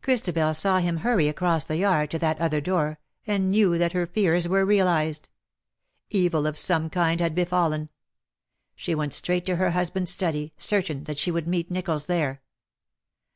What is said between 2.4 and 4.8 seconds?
other door, and knew that her fears were